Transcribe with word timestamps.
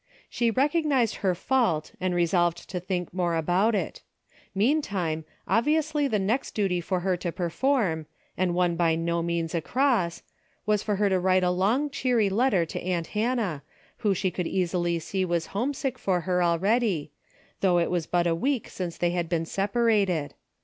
She 0.31 0.49
recognized 0.49 1.17
her 1.17 1.35
fault 1.35 1.91
and 2.01 2.15
resolved 2.15 2.67
to 2.71 2.79
think 2.79 3.13
more 3.13 3.35
about 3.35 3.75
it. 3.75 4.01
Meantime, 4.55 5.25
obviously 5.47 6.07
the 6.07 6.17
next 6.17 6.55
duty 6.55 6.81
for 6.81 7.01
her 7.01 7.15
to 7.17 7.31
perform, 7.31 8.07
and 8.35 8.55
one 8.55 8.75
by 8.75 8.95
no 8.95 9.21
means 9.21 9.53
a 9.53 9.61
cross, 9.61 10.23
was 10.65 10.81
for 10.81 10.95
her 10.95 11.07
to 11.07 11.19
write 11.19 11.43
a 11.43 11.51
long 11.51 11.87
cheery 11.91 12.29
letter 12.31 12.65
to 12.65 12.81
aunt 12.81 13.07
Hannah, 13.13 13.61
who 13.97 14.15
she 14.15 14.31
could 14.31 14.47
easily 14.47 14.97
see 14.97 15.23
was 15.23 15.45
homesick 15.53 15.99
for 15.99 16.21
her 16.21 16.41
already, 16.41 17.11
though 17.59 17.77
it 17.77 17.89
Avas 17.91 18.07
but 18.09 18.25
a 18.25 18.35
Aveek 18.35 18.69
since 18.69 18.97
they 18.97 19.11
had 19.11 19.29
been 19.29 19.45
sep 19.45 19.73
arated. 19.75 20.31